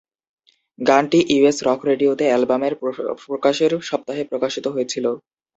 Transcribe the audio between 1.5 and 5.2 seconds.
Rock রেডিওতে অ্যালবামের প্রকাশের সপ্তাহে প্রকাশিত হয়েছিল।